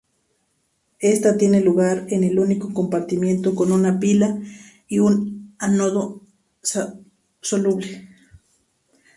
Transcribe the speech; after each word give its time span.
Esta 0.97 1.37
tiene 1.37 1.61
lugar 1.61 2.07
en 2.09 2.23
un 2.27 2.39
único 2.39 2.73
compartimento 2.73 3.53
con 3.53 3.71
una 3.71 3.99
pila 3.99 4.35
y 4.87 4.97
un 4.97 5.55
ánodo 5.59 6.21
soluble. 7.39 8.09